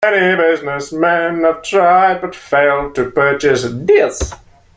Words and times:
Many 0.03 0.35
businessmen 0.35 1.43
have 1.43 1.61
tried, 1.61 2.21
but 2.21 2.33
failed 2.33 2.95
to 2.95 3.11
purchase 3.11 3.67
this. 3.69 4.33